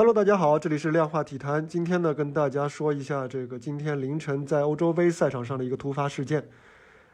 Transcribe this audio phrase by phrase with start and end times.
[0.00, 1.68] Hello，大家好，这里是量化体坛。
[1.68, 6.42] 今天呢，跟大家说一下这个今天凌晨在欧洲杯赛场上的一个突发事件。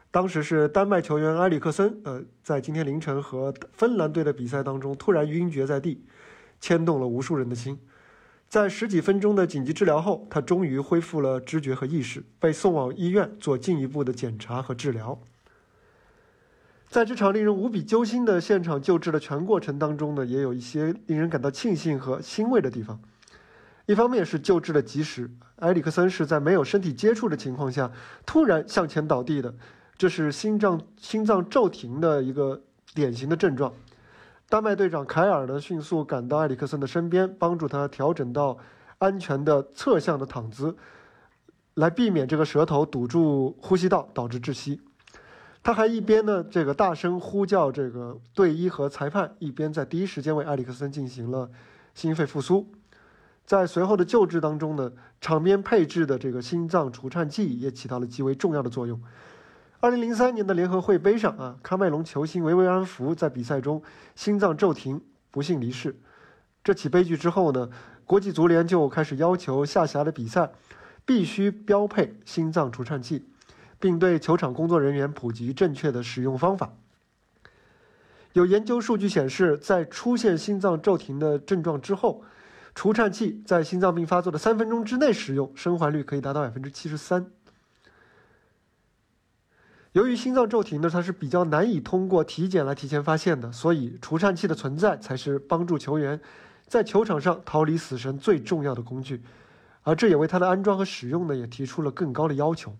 [0.09, 6.01] 当时是丹麦球员埃里克森，呃，在今天凌晨和芬兰队的比赛当中突然晕厥在地，
[6.61, 7.77] 牵动了无数人的心。
[8.47, 15.19] 在十几分钟的紧急治疗后，他终于恢复了知觉和意识，被送往医院做进一步的检查和治疗。
[16.97, 22.99] 在这场令人无比揪心的现场救治的全过程当中呢，也有一些令人感到庆幸和欣慰的地方。
[23.85, 27.91] 一方面是救治的及时，埃里克森是在没有身体接触的情况下
[28.25, 29.53] 突然向前倒地的，
[29.95, 32.59] 这是心脏心脏骤停的一个
[32.95, 33.71] 典型的症状。
[34.49, 38.57] 丹麦队长凯尔呢，迅速赶到埃里克森的身边，帮助他调整到
[38.97, 40.75] 安全的侧向的躺姿，
[41.75, 44.81] 来避免这个舌头堵住呼吸道导致窒息。
[45.67, 51.49] 他还一边呢，这个大声呼叫这个队医和裁判，一边在第一时间为埃里克森进行了
[51.93, 52.65] 心肺复苏。
[53.45, 54.89] 在随后的救治当中呢，
[55.19, 58.97] 场边配置的这个心脏除颤器也起到了极为重要的作用。
[59.81, 63.83] 二零零三年的联合会杯上啊，喀麦隆球星维维安福在比赛中
[64.15, 65.99] 心脏骤停，不幸离世。
[66.63, 67.69] 这起悲剧之后呢，
[68.05, 70.49] 国际足联就开始要求下辖的比赛
[71.05, 73.25] 必须标配心脏除颤器。
[73.79, 76.73] 并对球场工作人员普及正确的使用方法。
[78.33, 82.23] 有研究数据显示，在出现心脏骤停的症状之后，
[82.75, 87.31] 除颤器在心脏病发作的三分钟之内使用，生还率可以达到百分之七十三。
[89.93, 96.21] 由于心脏骤停呢，它是比较难以通过体检来提前发现的，所以除颤器的存在才是帮助球员
[96.67, 99.23] 在球场上逃离死神最重要的工具，
[99.81, 102.75] 而这也为它的安装和使用呢，也提出了更高的要求。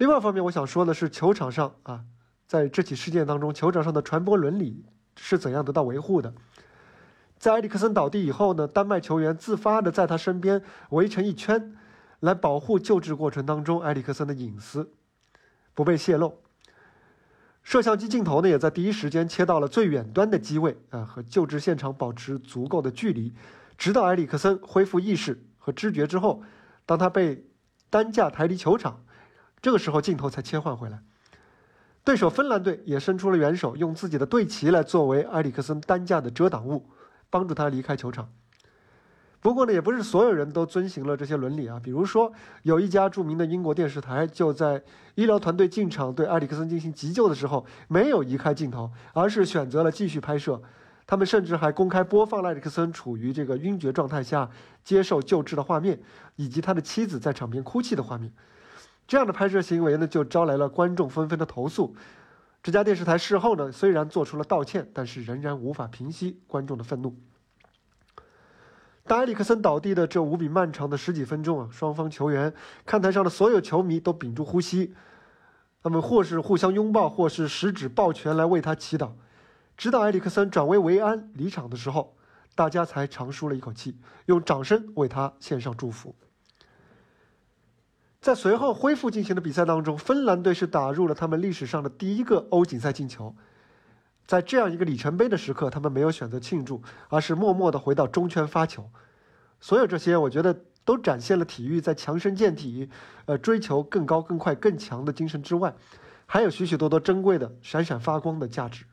[0.00, 2.02] 另外一方面，我想说的是，球场上啊，
[2.46, 4.82] 在这起事件当中，球场上的传播伦理
[5.14, 6.32] 是怎样得到维护的？
[7.38, 11.76] 在埃里克森倒地以后呢，丹麦球员自发的在他身边围成一圈，
[12.20, 14.90] 来保护救治过程当中埃里克森的隐私
[15.74, 16.38] 不被泄露。
[17.62, 23.34] 摄像机镜头呢，也在第一时间切到了最远端的机位啊，和救治现场保持足够的距离，
[23.76, 26.42] 直到埃里克森恢复意识和知觉之后，
[26.86, 27.44] 当他被
[27.90, 28.98] 担架抬离球场。
[29.62, 31.02] 这个时候镜头才切换回来，
[32.02, 36.88] 对手芬兰队也伸出了援手，用自己的队旗来作为埃里克森担架的遮挡物，
[37.28, 38.28] 帮助他离开球场。
[39.42, 41.80] 不过呢，也不是所有人都遵循了这些伦理啊。
[41.82, 42.30] 比如说，
[42.62, 44.82] 有一家著名的英国电视台就在
[45.14, 50.60] 医疗团队进场对埃里克森进行急救的时候，没有移开镜头，而是选择了继续拍摄。
[51.06, 54.48] 他们甚至还公开播放了埃里克森处于这个晕厥状态下
[54.84, 55.98] 接受救治的画面，
[56.36, 58.30] 以及他的妻子在场边哭泣的画面。
[59.10, 61.96] 这样的拍摄行为呢，就招来了观众纷纷的投诉。
[62.62, 67.16] 这家电视台事后呢，虽然做出了道歉，但是仍然无法平息观众的愤怒。
[69.02, 72.54] 当埃里克森倒地的这无比漫长的十几分钟啊，双方球员、
[72.86, 74.94] 看台上的所有球迷都屏住呼吸，
[75.82, 79.10] 他们或是互相拥抱，或是十指抱拳来为他祈祷，
[79.76, 82.14] 直到埃里克森转危为安离场的时候，
[82.54, 86.14] 大家才长舒了一口气，用掌声为他献上祝福。
[88.20, 93.34] 在随后恢复进行的比赛当中，芬兰队是打入了他们历史上的第一个欧锦赛进球。
[94.26, 98.90] 在这样一个里程碑的时刻，他们没有选择庆祝，而是默默地回到中圈发球。
[99.58, 100.54] 所有这些，我觉得
[100.84, 102.90] 都展现了体育在强身健体、
[103.24, 105.74] 呃追求更高、更快、更强的精神之外，
[106.26, 108.84] 还有许许多多珍贵的、闪闪发光的价值。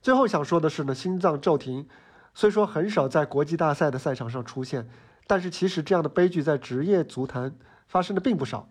[0.00, 1.86] 最后想说的是呢，心脏骤停
[2.34, 4.88] 虽说很少在国际大赛的赛场上出现，
[5.26, 7.54] 但是其实这样的悲剧在职业足坛。
[7.88, 8.68] 发生的并不少，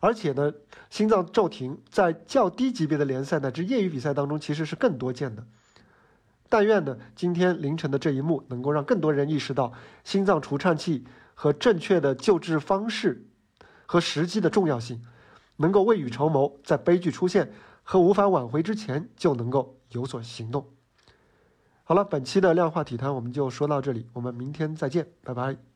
[0.00, 0.52] 而且呢，
[0.88, 5.46] 心脏骤停在较低级别的联赛乃至业余比赛当中其实是更多见的。
[6.48, 13.24] 但愿呢，今天凌晨的这一幕能够让更多人意识到心脏除颤器和正确的救治方式
[13.86, 15.00] 和时机的重要性，
[15.58, 17.52] 能够未雨绸缪，在悲剧出现
[17.84, 20.66] 和无法挽回之前就能够有所行动。
[21.84, 25.69] 好了，本期的量化体坛我们就说到这里，我们明天再见，拜拜。